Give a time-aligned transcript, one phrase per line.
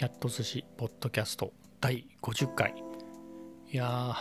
[0.00, 2.72] キャット寿司ポッドキャスト第50回。
[3.70, 4.16] いや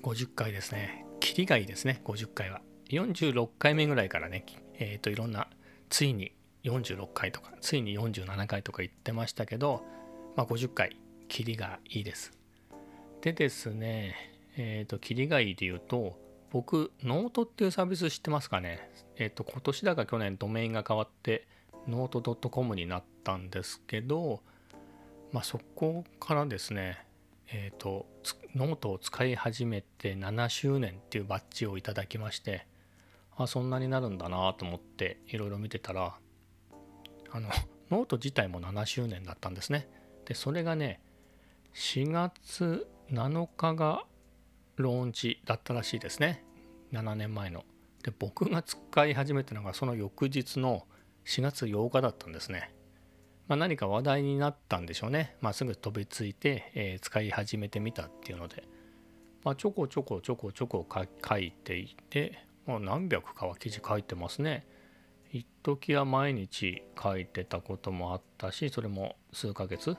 [0.00, 1.04] ー50回ですね。
[1.18, 2.60] キリがいいですね50回は。
[2.90, 4.46] 46回目ぐらいからね
[4.78, 5.48] えっ、ー、といろんな
[5.90, 6.30] ついに
[6.62, 9.82] 46回とかついに47回とか言ってましたけど、
[10.36, 10.96] まあ、50回
[11.26, 12.30] キリがいいです。
[13.20, 14.14] でですね
[14.56, 16.16] えっ、ー、とキリがいいで言うと
[16.52, 18.88] 僕ノートっていうサービス知ってますかね？
[19.16, 21.48] えっ、ー、と今年だか去年ドメインが変わって
[21.88, 24.40] note.com になったんですけど、
[25.34, 27.04] まあ、そこからですね、
[27.48, 28.06] えーと、
[28.54, 32.68] ノートを使い始めて7周年っていうバッジをいただきまして
[33.36, 36.14] あそんなになるんだなと思っていろいろ見てたら
[37.32, 37.48] あの
[37.90, 39.88] ノート自体も7周年だったんですね。
[40.24, 41.00] でそれがね
[41.74, 44.04] 4月7日が
[44.76, 46.44] ローンチだったらしいですね
[46.92, 47.64] 7年前の。
[48.04, 50.86] で僕が使い始めたのがその翌日の
[51.26, 52.73] 4月8日だったんですね。
[53.46, 55.36] まあ、何か話題になったんでしょうね。
[55.40, 58.64] まあ、すぐ飛びついて、えー、使い始めてみたっていうので、
[59.44, 64.66] まあ、ちょこちょこちょこちょこ書いていて、もう何百かは記事書いてますね。
[65.30, 69.96] 一時は毎日書いてたこともあったし、それも数ヶ月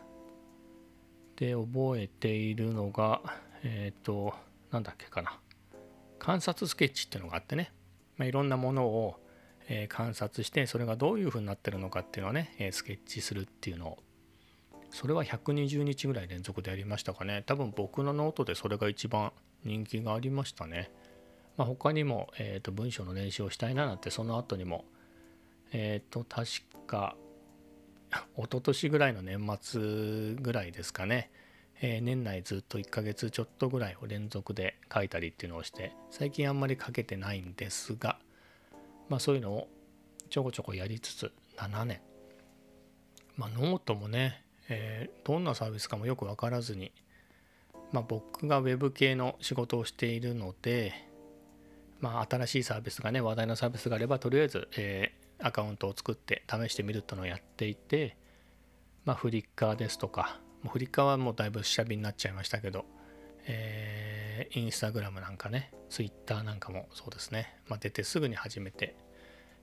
[1.35, 3.21] で覚えているのが、
[3.63, 4.33] えっ、ー、と、
[4.71, 5.39] なんだっけかな。
[6.17, 7.71] 観察スケッチっていうのがあってね、
[8.17, 9.19] まあ、いろんなものを
[9.67, 13.97] え観察してそれがどういうふうになってるのかっていうのをね、えスケッチするっていうのを。
[14.91, 17.43] それは120日ぐらい連続でやりましたかね。
[17.45, 20.89] 多分僕のノートでそれが一番人気がありましたね、
[21.57, 24.85] まあ、他にも、えー、と文章の練習をしたいななんてその後にも。
[25.73, 26.47] えっ、ー、と確
[26.87, 27.17] か
[28.37, 31.29] 一昨年ぐらいの年末ぐらいですかね、
[31.81, 38.19] えー、年内ずっと1ヶ月ちょっとぐらいを連続で書いたりっていうのをして最近あんまり書けてないんですが
[39.09, 39.67] まあ、そういうのを
[40.29, 42.01] ちょこちょこやりつつ7年、
[43.37, 46.91] まあ、ノートもね、えー、どんなサービスかもよく分からずに、
[47.91, 50.93] まあ、僕が Web 系の仕事をしているので、
[51.99, 58.17] まあ、新しいサービスがね話題のサービスがあればとりあえず、えー、アカウントを作って試してみるってのをやっていて、
[59.05, 62.85] まあ、フリッカーですとかフリッカーはもうだいぶ下火になっちゃいましたけど、
[63.45, 64.14] えー、
[64.53, 68.95] インスタグラムなんかね、ツイッターなんかもそうですね、まあ、出てすぐに始めて、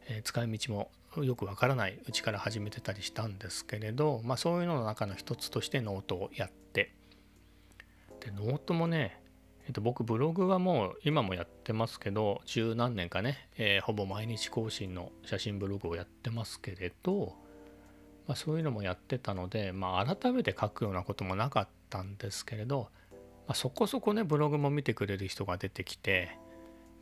[0.09, 0.91] えー、使い道も
[1.23, 6.93] よくわからないうちから始めてたりしたんですけれど、まあ、そういうのの中の一つとしてノートをやって。
[8.21, 9.21] でノートもね、
[9.67, 17.35] えー、と僕ブログはもう今もやってますけど十何年かね、えー、ほぼ毎日更新の写真ブログをやってますけれど、
[18.27, 22.89] まあ、そういうのもやってたので、まあ、改めて書くようなこともなかったんですけれど
[23.53, 26.39] まあ、そこそこねブログも見てくれる人が出てきて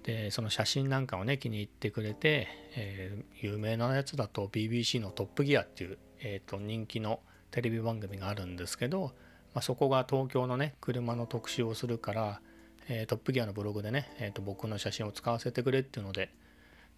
[0.03, 7.21] でその写真なんかをね気に入ってくれて、えー、有名なやつだと BBC の「トップギア」っていう、えー、と人気の
[7.53, 9.13] テレビ番組があるんですけど、
[9.55, 12.41] まあ、そこが東京のね車の特集をするから、
[12.89, 16.33] えー、トップギアのブログでね、えー、と僕の写真を使わせてくれっていうので、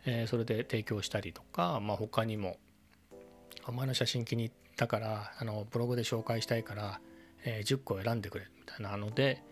[0.06, 2.56] えー、それで提供したりとか、まあ、他にも
[3.68, 7.00] 「お前の写真気に入ったからあのブログで紹介したいから
[7.44, 9.42] え10個選んでくれみたいなので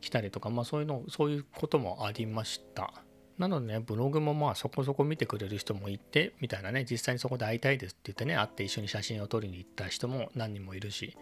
[0.00, 2.92] 来たりとか、まあ、そういうのそういうこともありました
[3.38, 11.16] なのでねブログもまあそこそこ見てくれる人もいてみたいなね実際にそこで会いたいですって言ってね会って一緒に写真を撮りに行った人も何人もいるし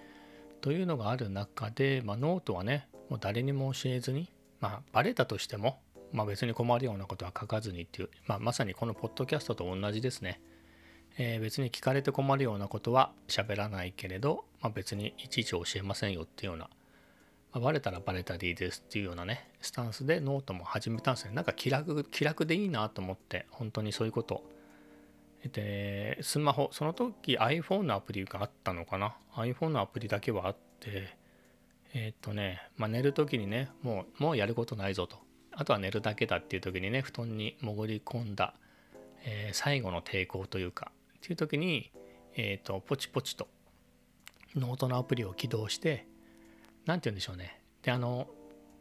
[0.61, 5.79] というのがある中で、まあ、ノートはねもう誰にも教えずにまあバレたとしても、
[6.13, 10.41] まあ、別に困るようなことは書かずにっていう、まあ、まさにこのポッドキャストと同じですね。
[11.19, 16.65] えー、別に聞かれて困るようなことは喋らないけれど、まあ、別にいちいち教えませんよっていうような、
[17.53, 21.33] まあ、バレたらバレたでいいですっていうようなねスタンスでノートも始めたんですね。
[21.35, 24.43] なんか気楽気楽でいいなと思って本当にそういうこと。
[25.53, 31.17] でスマホその時 iPhone のアプリがあったのかな？iPhone のアプリだけはあって
[31.95, 35.17] えー、っとね、まあ、寝る時にねもうもうやることないぞと。
[35.53, 38.53] あとは寝るだけだっていう時にね布団に潜り込んだ、
[39.25, 40.93] えー、最後の抵抗というか
[41.27, 41.91] っていう時に、
[42.37, 43.49] え、ー、と、ポチポチと
[44.55, 46.07] ノートのアプリを起動して、
[46.85, 47.61] 何て言うんでしょうね。
[47.83, 48.29] で、あの、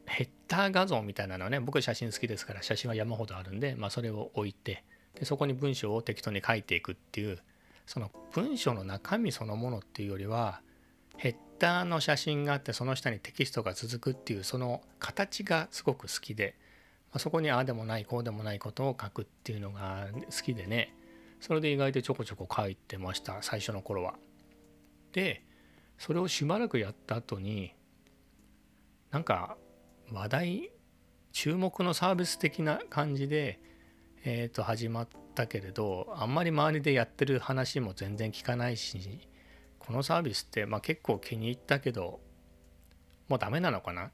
[0.06, 4.84] ヘッダー画像みたいなのはね、僕写真好きですから写真は山ほどあるんで、まあ、それを置いて、
[5.16, 7.40] でそこに文章を適当に書いていくっていう、
[7.88, 10.62] その文章の中身そのものっていうよりは、
[11.18, 16.56] ヘッダーの写真があってその下にテキストが続くっていうその形がすごく好きで、
[17.12, 20.94] まあ、そこにああでもないこうでもないことを書くっていうのが好きでね
[21.46, 24.16] それで意外とちょこちょこ書いてました最初の頃は。
[25.12, 25.44] で
[26.00, 27.76] それをしばらくやった後に
[29.12, 29.56] なんか
[30.12, 30.72] 話題
[31.34, 33.60] 注目のサービス的な感じで、
[34.24, 39.20] えー、と始まったけれどあんまり周りでやってる話も全然聞かないし
[39.78, 42.22] このサービスって、まあ、結構気に入ったけど
[43.28, 44.10] もうダメなのかな？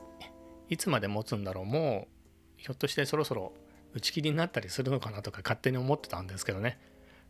[0.68, 1.66] いつまで持つんだろう？
[1.66, 3.54] もうひょっとしてそろそろ
[3.94, 5.22] 打ち切りになったりするのかな？
[5.22, 6.80] とか勝手に思ってたんですけどね。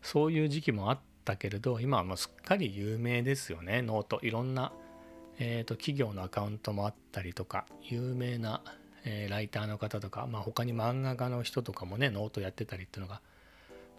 [0.02, 3.82] そういう時期もあったけれど今はもうすっかり有名ですよね。
[3.82, 4.20] note。
[4.24, 4.72] いろんな、
[5.40, 8.62] えーと、企業のアカウントもあったりとか有名な、
[9.06, 13.16] えー、ライターの方とか、まあ、他に漫画家の人とかもねノートやってたりっていうのが、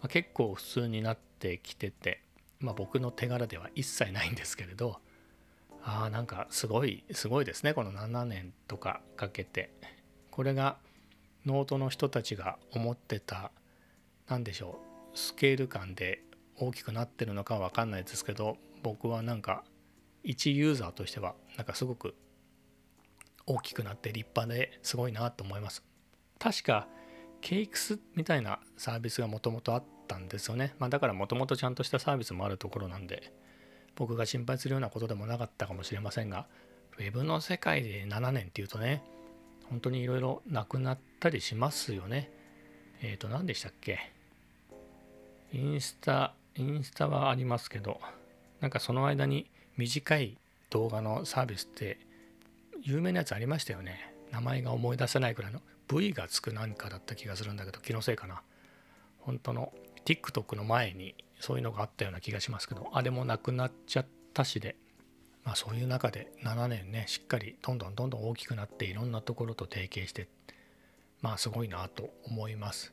[0.01, 2.21] まあ、結構普通になってきてて、
[2.59, 4.97] まあ、僕の手柄では一切ないんですけれど
[5.83, 9.71] あなんかすごいすごいですねこの7年とかかけて。
[10.33, 10.77] これが
[11.45, 13.51] ノートの人たちが思ってた
[14.27, 16.23] 何でしょうスケール感で
[16.57, 19.63] 大きくなってるのかは分かんないですけど僕はなんか
[20.23, 22.15] 一ユーザーとしてはなんかすごく
[23.45, 25.83] 大きくなって立派ですごいなと思います。
[26.39, 26.87] 確か
[27.41, 33.33] ケイクスみたいなサービスがもともとあったんですよね、まあ、だからもともとちゃんとしたサービスもあるところなんで
[33.95, 36.47] 僕が心配するようなことでもなかったかもしれませんが
[36.97, 39.03] Web の世界で7年っていうとね
[39.69, 42.31] 本当にいろいろなくなったりしますよね。
[43.01, 44.12] えっ、ー、と何でしたっけ？
[45.53, 47.99] インスタインスタはありますけど
[48.59, 49.45] なんかその間に
[49.77, 50.37] 短い
[50.69, 51.99] 動画のサービスって
[52.81, 54.13] 有名なやつありましたよね。
[54.31, 55.61] 名前が思い出せないくらいの。
[55.87, 58.41] V がつく何かだった気がするんだけど気のせいかな。
[59.19, 59.71] 本当の
[60.05, 64.75] TikTok の前にそういうのがあったような気がしますけどあれもなくなっちゃったしで
[65.43, 70.27] まあそういう中で7年ねしっかりどんどんどんどん大きくなっていろんなところと提携して
[71.21, 72.92] まあすごいなと思います。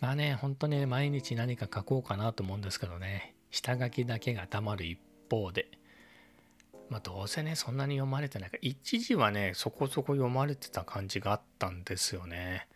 [0.00, 3.34] まあね本当に毎日何か書こうかなと思うんですけどね。
[3.50, 4.98] 下書きだけがたまる一
[5.30, 5.68] 方で。
[6.88, 8.58] まあどうせねそんなに読まれてないか。
[8.60, 12.68] 一時はねそこそこ読まれてた感じがあったんですよね。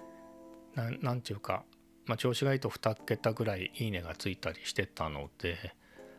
[0.75, 1.65] なんていうか
[2.11, 5.77] まあ、調子がいいと2桁ぐらいいいねがついたりしてたので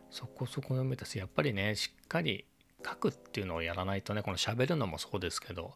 [0.09, 2.45] そこそこ読めたしやっぱりねしっかり
[2.86, 5.74] 書くっていうのをやらないとねこの喋るのもそうですけど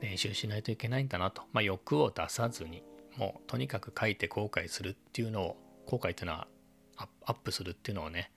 [0.00, 2.82] 練習しないといけないんだなと、まあ、欲を出さずに。
[3.16, 5.56] もうとにかく書いて後悔するっていうのを
[5.86, 6.48] 後悔っていうのは
[6.96, 8.30] アップするっていうのをね、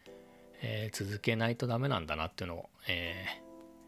[0.62, 3.26] えー、続けないとダメなんだなっていうのを、え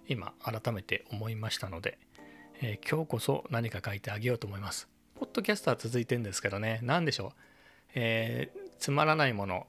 [0.07, 1.97] ー、今改めて思いましたので、
[2.62, 4.88] えー、今日こそ何か書いてあげようと思います。
[5.15, 7.31] ポッドキャストは続いてんですけどね何でしょう、
[7.94, 9.68] え、つまらないもの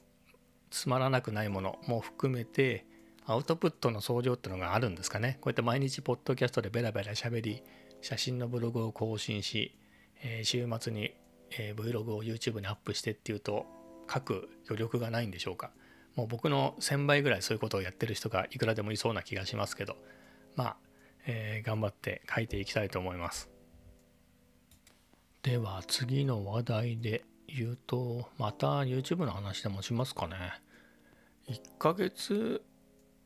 [0.71, 2.87] つまらなくないものも含めて
[3.27, 7.65] アウトプットの相乗っていうのがあるんですかねこうやって毎日ポッドキャストでベラベラ喋り
[8.01, 9.75] 写真のブログを更新し、
[10.23, 11.15] え、週末に、
[11.51, 13.67] えー、Vlog を YouTube にアップしてっていうと
[14.13, 15.71] 書く余力がないんでしょうか
[16.17, 19.97] もう僕の1000倍ぐらいそういうことをやってる人がいくらでもいそうな気がしますけど
[20.57, 20.77] まあ、
[21.27, 23.51] えー、頑張って書いていきたいと思います
[25.43, 27.25] では次の話題で
[27.55, 30.37] 言うと、また YouTube の話でもしますかね。
[31.49, 32.63] 1ヶ月、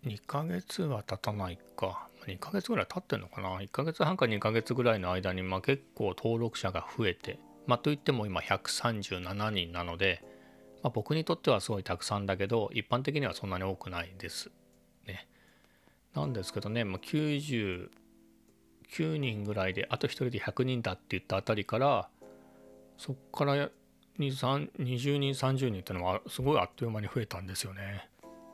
[0.04, 2.08] 2ヶ月は経たないか。
[2.26, 3.58] 2ヶ月ぐらい経ってんのかな。
[3.58, 10.22] 1ヶ月半か2ヶ月ぐらいの間に、まあ、結構登録者が増えて、まあ、といっても今137人なので、
[10.82, 14.50] まあ、僕にとってはすごいたくさんだけど、一般的にはそんなに多くないです。
[15.06, 15.26] ね。
[16.14, 17.88] なんですけどね、まあ、99
[19.16, 22.08] 人ぐらいであと1人で100人だって言ったあたりから
[22.98, 23.70] そっから
[24.18, 24.68] 20
[25.18, 28.08] 人30人ってのはすごいあっという間に増えたんですよね。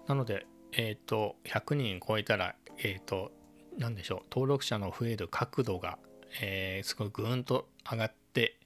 [0.07, 3.31] なのでえっ、ー、と100人超えたらえっ、ー、と
[3.79, 5.99] 何でしょう登録者の増える角度が、
[6.43, 8.57] えー、すごいぐーんと上がって、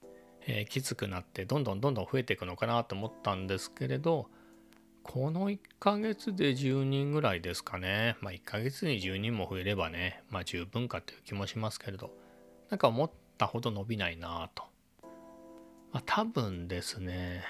[0.46, 4.28] えー、きつくなってどんどんどんどん増えていくのかなと思ったんですけれど
[5.04, 8.16] この1ヶ月で10人ぐらいですかね。
[8.22, 12.10] まあ1ヶ月に10人も増えればね、まあ十分かという気もしますけれど、
[12.70, 14.64] なんか思ったほど伸びないなと。
[15.92, 17.44] まあ多分ですね、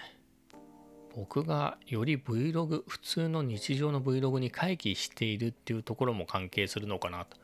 [1.15, 7.37] 僕がより Vlog、普通の日常の Vlog に回帰しているっていうところも関係するのかなと。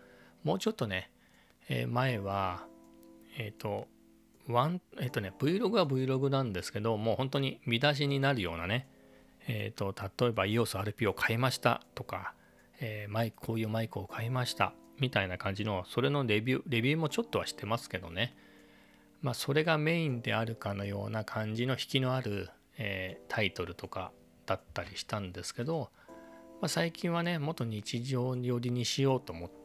[0.44, 1.11] もうちょっとね、
[1.68, 2.66] えー、前は、
[3.38, 3.87] えっ、ー、と、
[4.49, 8.88] ワン、えっ、ー、とね、Vlog は Vlog なんですけど、もう本当に見出しになるようなね、
[9.47, 9.94] えーと、
[10.25, 12.35] 例えば EOSRP を買いましたとか、
[12.80, 18.35] え、マイクこういうマイクを買いましたみたいな感じのそれのレビューレビューもちょっとはしてますけどね。
[19.23, 24.12] まあそれがメインであるかのような感じの引きのある、え、タイトルとか
[24.47, 25.90] だったりしたんですけど、
[26.61, 29.60] まあ、最近はねもっと日常寄りにしようと思って、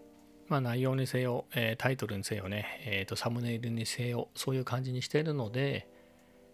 [0.48, 5.88] まあ、内容にせよ、え、タイトルにせよね、えーとサムネイルにせよそういう感じにしてるので、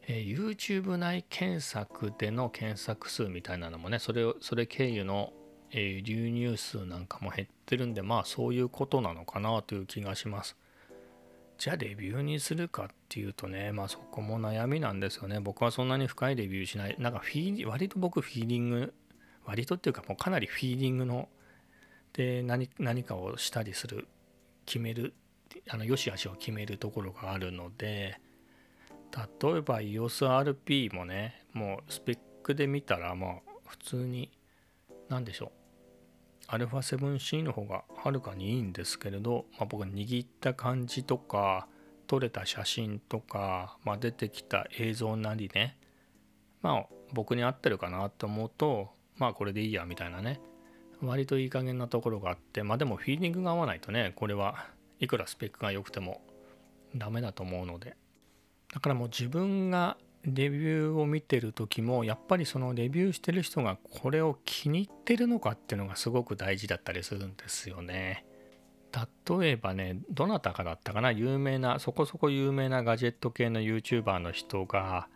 [0.07, 5.33] え、YouTube 内検索での検索数みたいなのもねそれをそれ経由の、
[5.71, 10.55] え、流入数なんかも減ってるんでまあそういうことなのかなという気がします。
[11.57, 15.39] じゃあレビューにするかっていうとねまあそこも悩みなんですよね。
[15.39, 16.95] 僕はそんなに深いレビューしない。
[16.98, 18.93] なんかフィー割と僕フィーリング
[19.45, 21.29] 割とっていうかもうかなりフィーリングの、
[22.13, 24.08] で何何かをしたりする
[24.65, 25.13] 決める
[25.70, 28.20] あの良し悪しを決めるところがあるので
[29.12, 33.34] 例えば EOSRP もねもうスペックで見たらまあ
[33.65, 34.32] 普通に
[35.10, 35.62] 何でしょう。
[36.48, 41.68] α7C の方がはるかにいいんですけれど、まあ、僕握った感じとか
[42.08, 45.77] 撮れた写真とか、まあ、出てきた映像なりね
[46.62, 50.41] まあ僕に合ってるかなと思うとまあこれでいいやみたいなね。
[51.01, 54.67] 割といい加減なところがあってまあでもフィーリングが合わないとねこれは
[55.00, 56.22] いくらスペックが良くても
[56.96, 57.96] ダメだと思うので
[58.74, 68.25] だからもう自分がレビューを見てる時もやっぱりそのレビューしてる人がこれを気に入ってるのかっていうのがすごく大事だったりするんですよね。
[69.27, 75.08] 例えばねどなたかだったかな有名なそこそこ有名なガジェット系の YouTuber の人が、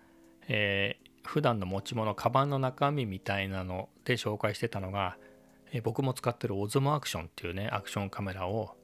[0.48, 5.18] えー、普段の持ち物カバンの中身みたいなので紹介してたのが、
[5.79, 8.75] え、僕も使ってるオズモアクションっていうねアクションカメラを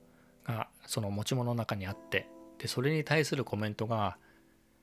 [0.43, 4.17] がその持ち物の中にあってでそれに対するコメントが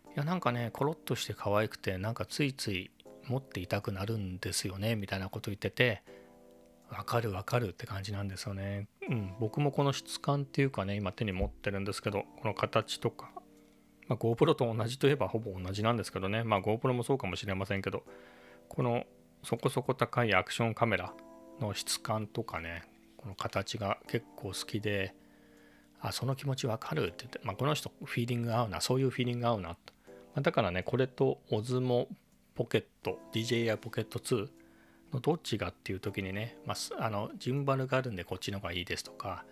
[0.08, 2.90] い「やなんかねコロッとして可愛くてなんかついつい
[3.26, 6.02] 持っていたくなるんですよねみたいなこと言ってて
[6.90, 8.88] わかるわかるって感じなんですよね。
[9.10, 13.30] うん、僕もこの質感っていうかね今手に持ってるんですけどこの形とか、
[14.06, 18.04] まあ、GoPro と同じといえばほぼ同じなんですけどねまあ GoPro もそうかもしれませんけど
[18.68, 19.04] この
[19.44, 21.14] そこそこ高いアクションカメラ
[21.60, 22.82] の質感とかね
[23.16, 25.14] この形が結構好きで
[26.00, 29.76] あその気持ちわかるって言って、まあ、この人フィーリング合うなそういうフィーリング合うな
[30.34, 30.40] と。
[30.40, 32.06] だからねこれと OSMO
[32.54, 34.48] ポケット DJI ポケット2
[35.12, 39.44] のどっちがっていう時にね、まあ、あのジンバルがあるんでこっちの方がいいですとか、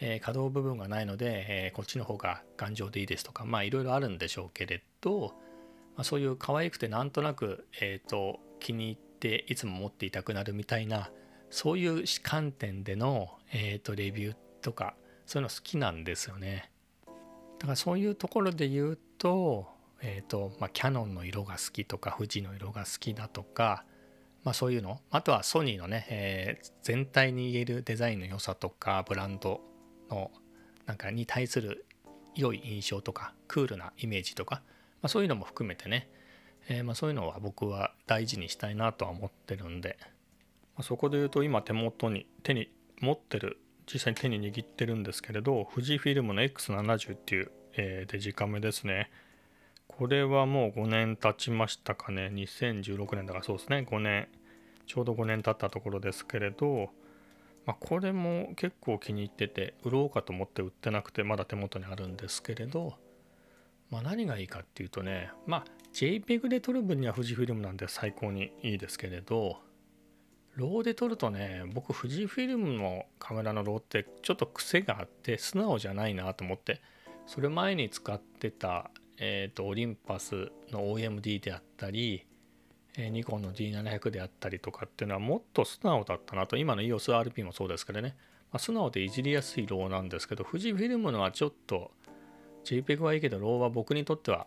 [0.00, 5.34] えー、可動部分がないので、えー、こっちの方が頑丈でいいですとかまあいろいろあるんでしょうけれど、
[5.96, 11.10] まあ、そういう可愛くてなんとなく、えーと、気に入っていつも持っていたくなるみたいな
[11.50, 14.94] そういう観点での、えーとレビューとか
[15.26, 16.70] そういうの好きなんですよね。
[17.58, 23.84] だからそういうところで言うとえーとまあ、キャノンの色が好きとか富士の色が好きだとか、
[24.44, 25.00] まあ、そういうの。
[25.10, 29.60] あとはソニーのね、えー、全体に言えるデザインの良さとかブランド
[30.10, 30.30] の
[30.86, 31.84] なんかに対する
[32.34, 34.62] 良い印象とかクールなイメージとか、
[35.02, 36.08] まあ、そういうのも含めてね、
[36.68, 39.98] えー、まあそういうのは僕は大事にしたいなとは思ってるんで、
[40.82, 42.70] そこで言うと今手元に手に
[43.00, 43.58] 持ってる
[43.92, 49.10] 実際に手に握ってるんですけれど富士フィルムの X70 っていう、えー、デジカメですね。
[49.98, 52.30] これはもう5年経ちましたかね。
[52.32, 53.84] 2016年だからそうですね。
[53.90, 54.28] 5年、
[54.86, 56.90] ちょうど5年経ったところですけれど、
[57.66, 62.94] まあ、これも結構気に入ってて、売ろうかと思って売ってなくて、まだ手元にあるんですけれど、
[63.90, 69.58] まあ、何がいいかっていうとね、まあ、JPEG で撮る分には富士フィルムなんで最高にいいですけれど、
[70.58, 76.82] ローで撮るとね、僕、富士フィルムのカメラのローってちょっと癖があって、素直じゃないなと思って、
[77.26, 82.24] それ前に使ってたえーと、オリンパスの OMD であったり、
[82.96, 86.56] え、ニコンの D700 であったりとかっていうのはもっと素直だったなと。
[86.56, 88.16] 今の EOSRP もそうですけどね、
[88.52, 91.90] まあ、素直でいじりやすいローなんですけど富士フィルムのはちょっと
[92.64, 94.46] JPEG はいいけどローは僕にとっては、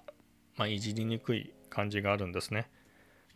[0.56, 2.70] まあ、いじりにくい感じがあるんですね、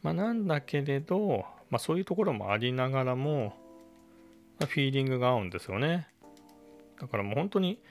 [0.02, 3.54] まあ、なんだけれど、まあ、そういうところもありながらも、
[4.60, 6.08] まあ、フィーリングが合うんですよね。
[7.00, 7.82] だからもう本当に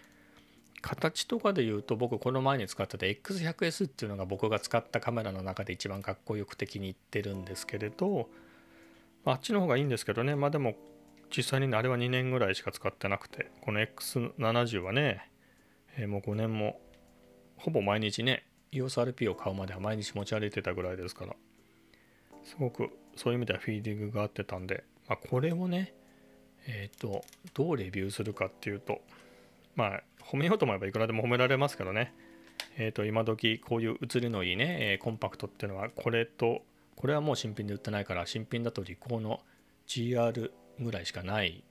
[0.81, 8.29] 形とかで言うと僕この前に使ってた X100S っていうのが僕が使ったカメラの中で一番かっこよく的に言ってるんですけれど、
[9.25, 10.35] あっちの方がいいんですけどね。
[10.35, 10.75] まあでも
[11.37, 15.29] 実際にあれは2年ぐらいしか使ってなくてこの X70 はね、
[15.97, 16.81] えー、もう5年も
[17.57, 21.35] ほぼ毎日ね EOSRP を買うまでは毎日持ち歩いてたぐらいですから
[22.45, 25.95] すごくそういう意味ではフィーリングが合ってたんで、まあ、これをね
[26.67, 29.01] えっ、ー、とどうレビューするかっていうと
[29.77, 32.15] まあ褒めようと思えばいくらでも褒められますけどね。
[32.77, 36.63] えっ、ー、と今時こういう写りのいいね、え、コンパクトっていうのはこれと
[36.97, 39.41] これはもう新品で売ってないから新品だとリコーの
[39.87, 41.63] GR ぐらいしかない。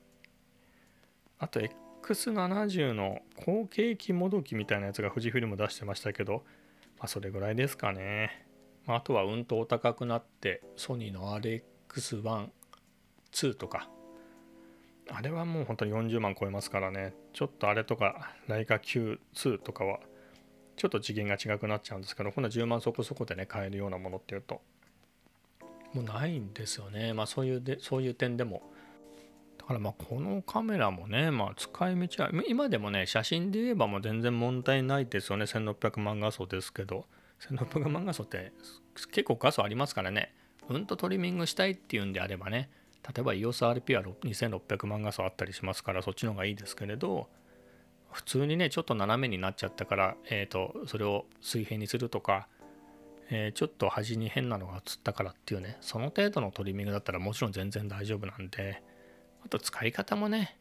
[1.40, 1.60] あと
[2.04, 6.44] X70 の後継機もどきみたいなやつが富士フィルム出してましたけど、
[7.00, 8.46] まあ、それぐらいですかね、
[8.86, 12.50] まあ、とはうんとお高くなってソニーの RX1
[13.32, 13.90] 2とか。
[15.10, 17.14] あれはもう本当に40万超えますからね。
[17.34, 20.00] ちょっとあれとかライカ Q2 とかは
[20.76, 24.62] ちょっと次元が違くなっちゃうんですけどこんな10万そこそこでね買えるようなものっていうと
[25.94, 27.14] もうないんですよね。
[27.14, 28.64] まあそういうでそういう点でも。
[29.58, 35.46] だからまあこのカメラもねまあ使い道は今でもね写真で言えばもう全然問題ないですよね。
[35.46, 37.06] 1600万画素ですけど。
[37.50, 38.54] 1600万画素って
[39.12, 40.34] 結構画素ありますからね。
[40.70, 42.70] うんとトリミングしたいっていうんであればね。
[43.04, 47.28] 例えば EOSRP は2600万画素あったりしますからそっちの方がいいですけれど
[48.12, 52.48] 普通にねちょっと斜めになっちゃったから、えーと、それを水平にするとか、
[53.30, 58.82] えー、ちょっと端に変なのが映ったからっていうねその程度のトリミングだったらもちろん全然大丈夫なんで
[59.46, 60.58] あと使い方もね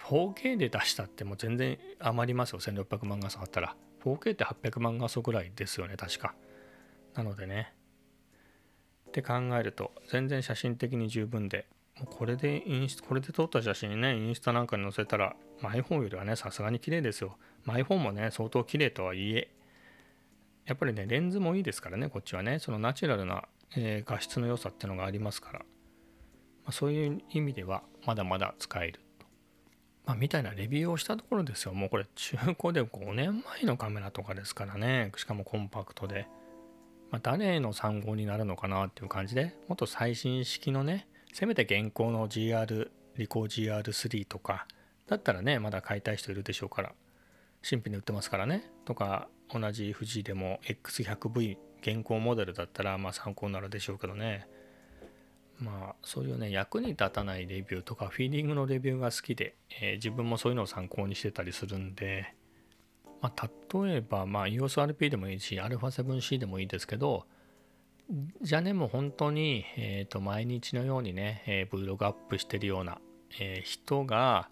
[0.00, 2.60] 4K で出したってもう全然余りますよ。
[2.60, 3.74] 1600万画素あったら。
[4.04, 5.96] 4K って800万画素ぐらいですよね。
[5.96, 6.34] 確か。
[7.14, 7.74] なのでね。
[9.08, 11.66] って考えると全然写真的に十分で
[11.98, 17.36] もうこれでインスこれで撮った写真ねインスタなんかに載せたら iPhone よりはねさすがに綺麗ですよ。
[17.66, 19.50] iPhone もね相当綺麗とはいえ
[20.66, 22.58] やっぱりねレンズもいいですからねこっちはね。
[22.60, 23.44] そのナチュラルな、
[23.76, 25.64] えー、画質の良さってのがありますから、ま
[26.66, 29.00] あ、そういう意味ではまだまだ使える。
[30.08, 31.74] まあ、みたいなレビューをしたところですよ。
[31.74, 35.12] もうこれ中古で5年前のカメラとかですからね。
[35.18, 36.26] しかもコンパクトで。
[37.10, 44.66] まあ、誰の参考になるのかなっていう感じで、もっと最新式のね、せめて現行の GR、リコー GR3 とか、
[45.08, 46.94] だったらね、まだ買いたい人いるでしょうから、
[47.60, 48.70] 新品で売ってますからね。
[48.86, 54.48] とか、同じ富士でも X100V 現行モデルだったら、まあ参考になるでしょうけどね。
[55.60, 62.34] まあそういうね役に立たないレビューとかフィーリングのレビューが好きで、えー、自分もそういうのを参考にしてたりするんで、
[63.20, 63.48] まあ、
[63.84, 67.26] 例えば、まあ、EOSRP でもいいし α7C でもいいですけど
[68.40, 72.98] じゃあねもう本当に、えー、と毎日のようにね、えー、Vlog アップしてるような、
[73.38, 74.48] えー、人が、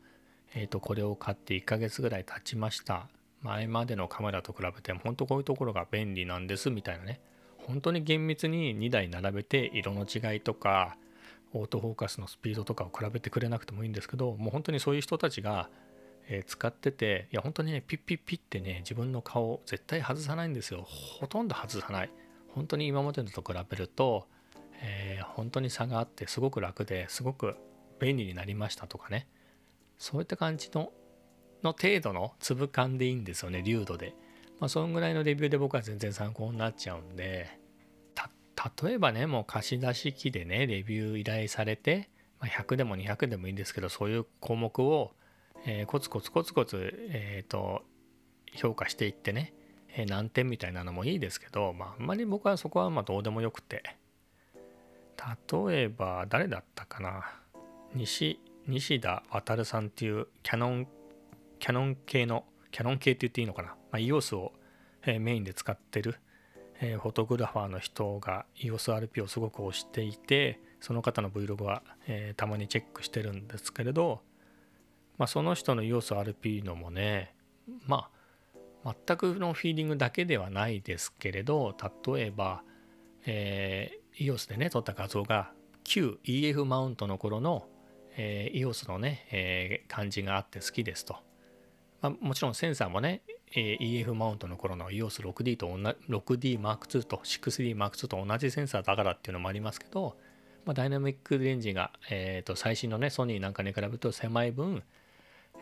[0.55, 3.09] えー、とこれを買って1ヶ月ぐらい経ちました。
[3.43, 7.21] 前までのカメラと比べて本当こういうところが便利なんですみたいなね。
[7.67, 10.97] 本当に厳密に2台並べて色の違いとか
[11.53, 15.69] オートフォーカスのスピードとかを比べてくれなくてもいいんですけどもう本当にそういう人たちが、
[16.47, 20.83] 使ってていや本当にねピッピッピッってね自分の顔絶対外さないんですよ。
[20.83, 22.11] ほとんど外さない。
[22.49, 24.27] 本当に今までのと比べると、
[24.83, 27.55] えー、本当に差があってすごく楽ですごく
[28.01, 29.29] 便利になりましたとかね。
[29.99, 30.91] そういった感じの
[31.63, 34.15] の程度の粒感でいいんですよね流度で。
[34.59, 37.66] まあ、そのぐらいのレビューで僕は全然参考になっちゃうんで。
[38.83, 42.09] 例えばねもう貸し出し機でねレビュー依頼されて、
[42.41, 45.13] まあ、100でも200でもいいんですけどそういう項目を、
[45.67, 47.83] えー、コツコツコツコツ、えーと、
[48.55, 49.55] 評価していってね、
[49.97, 53.83] えー、何点みたいなのもいいですけど、まあ、あんまり僕はそこはまどうでもよくて。
[55.49, 57.25] 例えば誰だったかな？
[57.95, 60.89] 西西田渉さんっていうキャノン
[61.59, 64.53] キャノン系のキャノン系って言っていいのかな、まあ、EOS を、
[65.07, 66.17] えメインで使ってる、
[66.81, 74.21] えフォトグラファーの人が EOSRP をすごく推していてその方の Vlog は、えたまにチェックしてるんですけれど、
[75.19, 77.35] まあ、その人の EOSRP のもね
[77.87, 78.09] ま
[78.85, 81.75] あ全くのフィーリングだけではないですけれど
[82.07, 82.63] 例えば、
[83.25, 85.51] えー、EOS でね撮った画像が
[85.83, 87.67] 旧 EF マウントの頃の、
[88.17, 91.17] えー、EOS のね、えー、感じがあって好きですと。
[92.01, 93.23] まあ、もちろんセンサーもね、
[93.55, 100.17] え、EF マウントの頃の EOS6D と 6DM2 と 6DM2 と同じセンサーだからっていうのもありますけど、
[100.65, 104.83] まあ、ダイナミックレンジが、えー、と最新のねソニーなんかに比べると狭い分、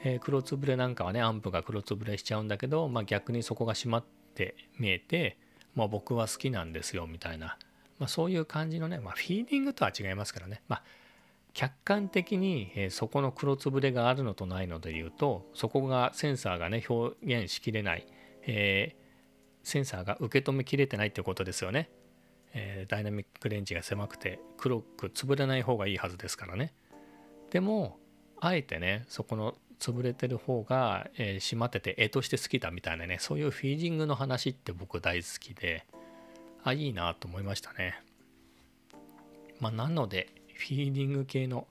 [0.02, 5.36] えー、黒つぶれなんかはねアンプが黒つぶれしちゃうんだけど、まあ、逆にそこが閉まって見えて、
[5.74, 7.58] まあ、僕は好きなんですよみたいな、
[7.98, 10.82] まあ、そういう感じのね、まあ、フィーリングとは違いますからね、まあ、
[11.54, 18.06] 客観的に、えそこの黒つぶれがあるのとないのでいうとそこがセンサーがね表現しきれない、
[18.42, 19.04] えー、
[19.62, 21.90] センサーが受け止めきれてないってことですよね、
[22.52, 26.74] えー、ダイナミックレンジが狭くて黒く潰れない方がいいはずですからね。
[27.50, 27.98] でも
[28.40, 35.86] あえてねそこの潰れてる方が、えー、閉まってて絵として好きだみたいなねそういうフィーリングの話って僕大好きで
[36.64, 38.02] あいいなと思いましたね。
[39.60, 40.30] まあなので
[40.64, 41.66] フィーリング系の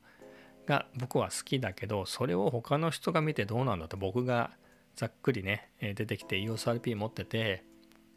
[0.67, 4.51] が僕は好きだけどそれを他の人が見てどうなんだと僕が
[4.95, 7.65] ざっくりね出てきて EOSRP 持ってて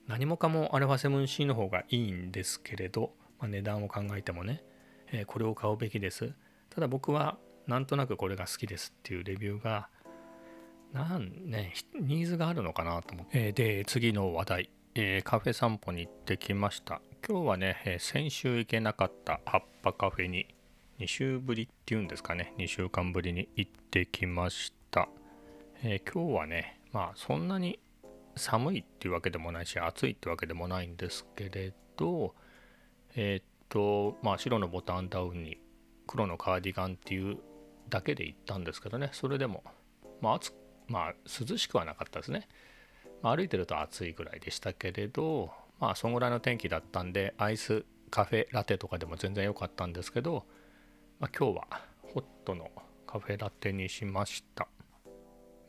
[0.06, 4.62] 何もかも α7C の方がいいんですけれど、まあ、値段を考えてもね、
[5.10, 6.32] えこれを買うべきです。
[6.70, 9.88] ただ僕はなんとなくこれが好きですっていうレビューが
[10.92, 17.00] なんねニーズがあるのかなと思って、で次の話題、え、カフェ散歩に行ってきました。
[17.28, 20.46] 今日はね、え先週行けなかった葉っぱカフェに
[20.98, 22.54] 2週ぶりっていうんですかね。
[22.56, 25.08] 2週間ぶりに行ってきました、
[25.82, 27.78] えー、今日はねまあそんなに
[28.34, 32.34] 寒いっていうわけでもないし暑いってわけでもないんですけれど
[33.14, 35.58] えー、っとまあ白のボタンダウンに
[36.06, 37.38] 黒のカーディガンっていう
[37.90, 39.10] だけで行ったんですけどね。
[39.12, 39.62] それでも
[40.22, 40.54] まあ暑
[40.88, 42.48] まあ涼しくはなかったですね、
[43.22, 50.46] まあ、歩いてると暑いぐらいでしたけれどまあそんぐらいの天気だったんでアイスカフェラテとかでも全然良かったんですけど
[51.18, 51.66] まあ、今日は
[52.02, 52.70] ホットの
[53.06, 54.68] カフェラテにしました。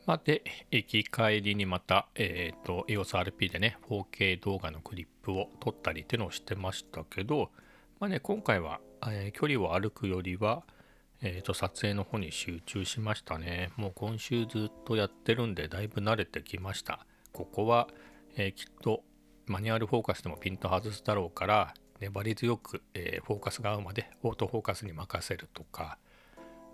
[0.04, 7.50] まあ、で、行き帰りにまた、えっ、ー、と、EOSRP でね、4K 動画のクリップを撮ったりっていうのをしてましたけど、
[7.98, 10.64] まあね、今回は、えー、距離を歩くよりは、
[11.22, 13.70] えー、と撮影の方に集中しましたね。
[13.76, 17.06] もう今週ずっとやってるんで、だいぶ慣れてきました。
[17.32, 17.88] ここは、
[18.36, 19.02] えー、きっと
[19.46, 25.98] マニュアルフォーカスでもピント外すだろうから、粘り強く、えー、フォーカスが合うまでオートフォーカスに任せるとか、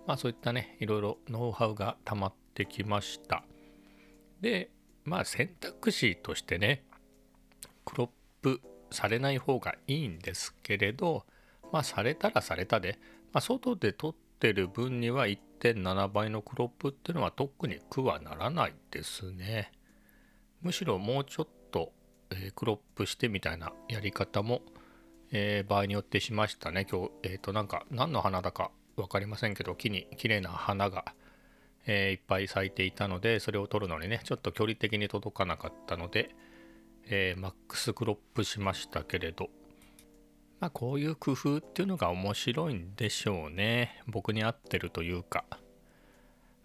[0.07, 3.43] まあそういったね、いろいろノウハウが溜まってきました。
[4.41, 4.69] で、
[5.03, 6.83] まあ選択肢としてね、
[7.85, 8.09] クロッ
[8.41, 8.61] プ
[8.91, 11.25] されない方がいいんですけれど、
[11.71, 12.99] まあされたらされたで、
[13.33, 19.71] まあ、外で撮ってる分には1.7倍のクロップっていうのは特に苦はならないですね。
[20.61, 21.91] むしろもうちょっと、
[22.29, 24.61] えー、クロップしてみたいなやり方も、
[25.31, 26.85] えー、場合によってしましたね。
[26.89, 31.05] 今日、えっ、ー、となんか何の花だか分かりませんけど木に綺麗な花が、
[31.87, 36.35] えいっぱい咲いていたのでそれを撮るのにねちょっと距離的に届かなかったので、
[37.07, 39.49] えマックスクロップしましたけれど
[40.59, 44.01] まあ、こういう工夫っていうのが面白いんでしょうね。
[44.07, 45.43] 僕に合ってるというか。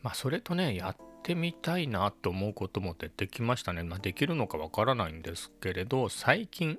[0.02, 3.82] まあ、それとね、やってみたいなと思うことも出てきましたね。
[3.82, 6.78] まあ、できるのかわからないんですけれど、最近、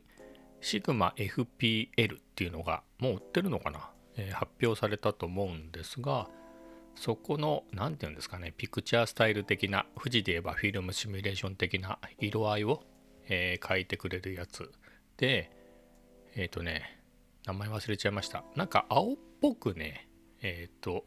[0.61, 6.29] シグマ FPL っていうのがもう売ってるのかな、えー、発表されたと思うんですが、
[6.95, 12.83] そこの、何て言うんですかね、ピクチャースタイル的な、富士で言えばフィルムシミュレーション的な色合いを、
[13.27, 14.71] えー、描いてくれるやつ
[15.17, 15.51] で、
[16.35, 17.01] えっ、ー、とね、
[17.45, 18.43] 名前忘れちゃいました。
[18.55, 20.07] なんか青っぽくね、
[20.41, 21.05] えっ、ー、と、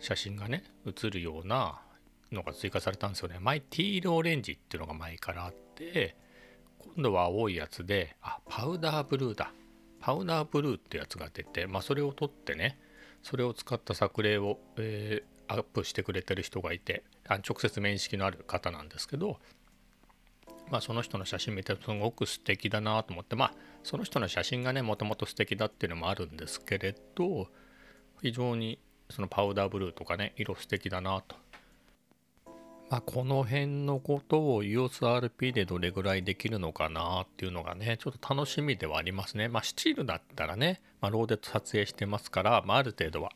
[0.00, 1.82] 写真がね、写るような
[2.32, 3.38] のが追加されたんですよね。
[3.40, 6.16] 前、ティールオレンジっていうのが前からあって、
[6.78, 9.52] 今度は青いやつで、あ、パウダーブルーだ。
[10.00, 12.78] パウダーブルーってやつが出て、まあ、それを取ってね、
[13.22, 19.38] それを使った作例を、えー、アップしてくれてる人がいて、あ直接面識のある方なんですけど、
[20.70, 27.48] まあ、その人の写真見てすごく素敵だなと思ってまあその人の写真がねもともと素敵だっていうのもあるんですけれど
[28.22, 28.78] 非常に
[29.10, 31.36] そのパウダーブルーとかね色素敵だなと。
[32.90, 39.48] まあ、この辺のことを EOSRP でどれぐらいできるのかなっていうのがねちょっと楽しみではありますね。
[39.48, 43.30] まあスチールだったらね、まあ、ローデット撮影してますから、まあ、ある程度は、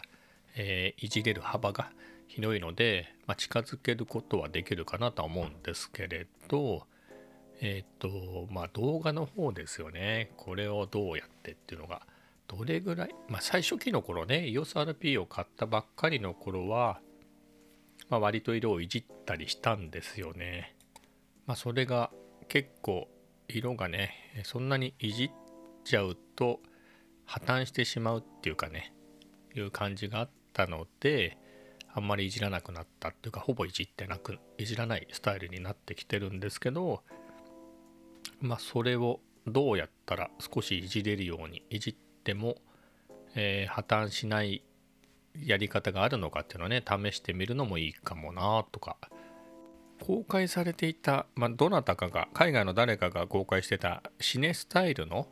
[0.57, 1.91] えー、いじれる幅が
[2.29, 6.87] 広いので、まあ、近づけることはできるかなとは思うんですけれど
[7.63, 10.33] えっ、ー、と、まあ動画の方ですよね。
[10.37, 12.03] これをどうやってっていうのが、
[12.49, 17.01] どれぐらい、まあ最初期の頃ね、EOSRP を買ったばっかりの頃は、
[18.13, 20.77] まあ、割と色をいじったりしたんですよね。
[21.47, 22.11] まあそれが
[22.47, 23.09] 結構
[23.49, 24.13] 色がね、
[24.45, 25.31] そんなにいじっ
[25.83, 26.61] ちゃうと
[27.25, 28.93] 破綻してしまうっていうかね、
[29.57, 31.39] いう感じがあったので、
[31.95, 37.03] あんまりいじらなくなったっていうかほぼいじってなくいじらないスタイルになってきてるんですけど
[38.41, 41.95] まあ、それをどうやったら少しいじれるようにいじっ
[42.25, 42.57] ても、
[43.35, 44.63] えー、破綻しない
[45.41, 48.97] やり方があるのかっていうのをね試してみるのもいいかもなとか。
[50.03, 55.29] 公開されていた、まあ、どなたかが海外の誰かが公開してたシネスタイルの、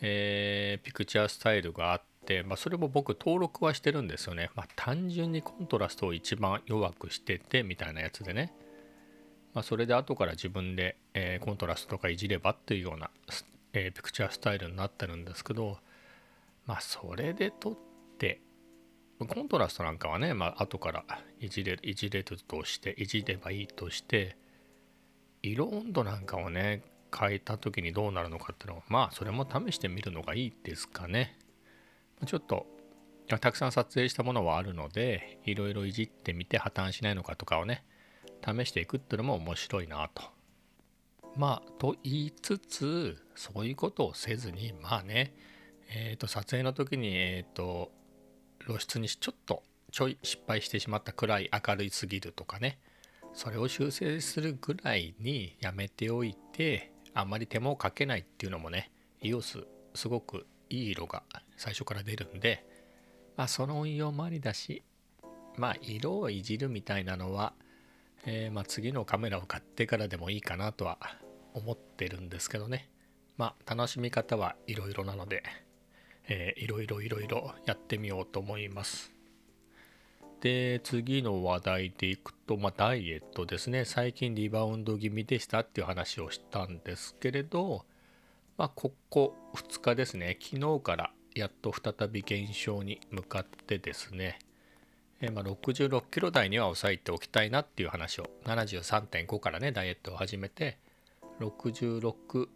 [0.00, 8.54] えー、ピクチャースタイルがあって、まあ、それも僕登録はしてるんですよね、まあ、単純にコントラストを一番弱くしててみたいなやつでね。
[9.52, 13.10] ま、それで後から自分で、えー、コントラストとかいじればっていうような、
[13.72, 15.78] えー、ピクチャースタイルになってるんですけど
[16.66, 17.76] まあそれで撮っ
[18.18, 18.40] て
[19.18, 21.04] コントラストなんかはね、まあ後から
[21.40, 24.36] いじれいじれるとしていじればいいとして
[25.42, 26.82] 色温度なんかをね
[27.16, 31.38] 変えた時にどうなるのかっていうのはまあそれも試してみるのがいいですかね
[32.26, 32.66] ちょっと
[33.40, 37.84] たくさん撮影したものはあるのでいろいろいじってみて破綻しないのかとかをね
[38.44, 40.22] 試していくっていうのも面白いなと。
[41.36, 45.34] まあと言いつつそういうことをせずにまあね
[45.88, 47.90] えっ、ー、と撮影の時にえっ、ー、と
[48.66, 52.78] 露出にちょっとちょい失敗してしまったくらい明るいすぎるとかね。
[53.32, 61.24] それを修正するぐらいにやめておいてあんまり手間をかけないっていうのもね EOS すごくいい色が
[61.56, 62.64] 最初から出るんで
[63.36, 64.84] まあその運用もありだし
[65.56, 67.54] まあ色をいじるみたいなのは
[68.26, 70.98] えー、ま、次のカメラを買ってからでもいいかなとは
[71.52, 72.90] 思ってるんですけどね。
[73.36, 75.42] まあ楽しみ方はいろいろなので、
[76.28, 79.12] えー、いろいろいろいろやってみようと思います。
[80.40, 83.84] で次の話題でいくと、まあ、ダイエットですね。
[83.84, 87.86] 最近リバウンド気味でしたっていう話をしたんですけれど、
[88.58, 90.38] まあ、ここ2日ですね。
[90.40, 94.38] 昨日からやっと再び減少に向かってですね、
[95.20, 100.78] え、まあ、66キロ台には抑えておきたいなっていう話を73.5からねダイエットを始めて
[101.40, 102.48] 66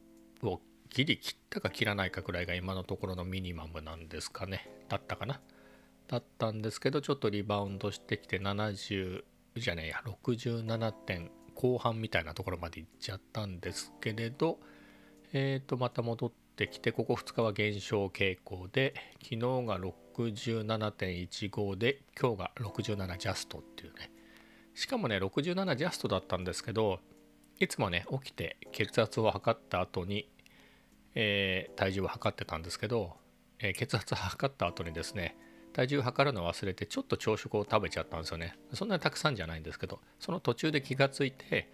[0.42, 4.68] をギリ切ったか切らないかくらいが今のところのミニマムなんですかね。
[4.88, 5.40] だったかな。
[6.08, 9.24] だったんですけどちょっとリバウンドしてきて70
[9.56, 14.58] じゃねえや67点後半みたいなところまで行っちゃったんですけれど
[15.32, 24.10] えっ、ー、とまた戻ってきてここ2日は減少傾向で昨日が67.15で今日が67ジャストっていうね。
[24.74, 27.00] しかもね67ジャストだったんですけど
[27.58, 30.28] いつもね起きて血圧を測った後に、
[31.20, 33.16] えー、体重を測ってたんですけど、
[33.58, 35.36] えー、血圧を測った後にですね
[35.72, 38.56] 体重を測るのを忘れてちょっと朝食を食べちゃったんですよね。
[38.72, 41.68] そんなにたくさんじゃないんですけどその途中で気がついて、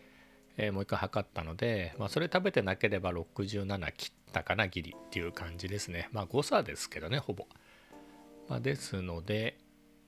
[0.56, 6.08] えー、もう一回測ったので、まあ、それ食べてなければ67切ったかなギリっていう感じですね。
[6.10, 7.46] まあ誤差ですけどねほぼ、
[8.48, 9.58] まあ、ですので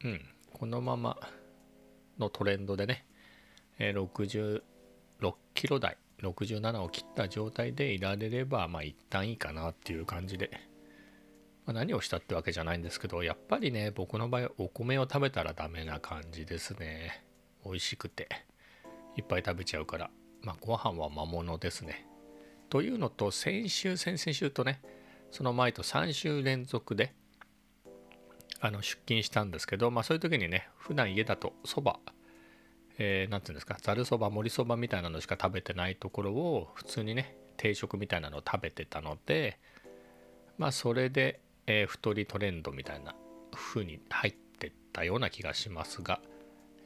[0.03, 0.21] うん
[0.55, 1.19] このまま
[2.19, 3.05] のトレンドでね、
[3.79, 10.51] えー、66キロ台67を切った状態でいられればまあ一旦いいかなっていう感じで。
[11.67, 17.25] まあ、何をしたってわけじゃないんですけどやっぱりね僕の場合お米を食べたらダメな感じですね。
[17.65, 18.29] 美味しくて
[19.17, 20.11] いっぱい食べちゃうから。
[20.43, 22.07] まあご飯は魔物ですね。
[22.71, 24.81] というのと先週先々週とね
[25.31, 27.13] その前と3週連続で
[28.61, 31.99] あの出勤したんですけどまあそういう時にね普段家だとそば
[32.99, 39.59] えー、て言うんですかざるそば盛りそばみたいなのしか食べてないところを普通にね定食みたいなのを食べてたので
[40.59, 43.15] まあそれでえー、太りトレンドみたいな
[43.53, 46.21] 風に入ってったような気がしますが、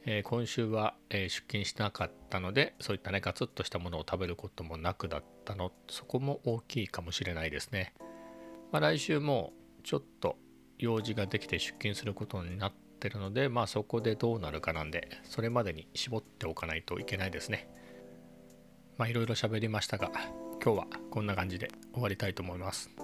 [0.05, 7.93] えー、今週は、えー、出勤しなかったのでそういったねガツッとしたものを食べることもなくだったのそこも大きいかもしれないですね、
[8.71, 10.37] まあ、来週もちょっと
[10.79, 17.67] 用事ができて出勤することになっってるのでまあそこでどうなるかなんでそれまでに絞っておかないといけないですね
[18.97, 20.11] まあいろいろ喋りましたが
[20.63, 23.00] 今日はこんな感じで終わりたいと思います。